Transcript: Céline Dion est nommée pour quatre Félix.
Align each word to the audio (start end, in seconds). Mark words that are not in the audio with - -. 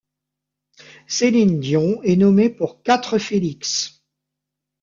Céline 1.05 1.59
Dion 1.59 2.01
est 2.01 2.15
nommée 2.15 2.49
pour 2.49 2.81
quatre 2.81 3.19
Félix. 3.19 4.01